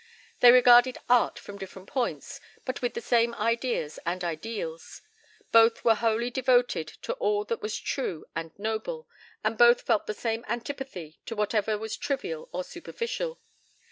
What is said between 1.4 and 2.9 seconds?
different points, but